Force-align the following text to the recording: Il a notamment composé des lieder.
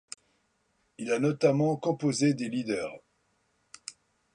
Il 0.97 1.11
a 1.11 1.19
notamment 1.19 1.75
composé 1.77 2.33
des 2.33 2.49
lieder. 2.49 2.87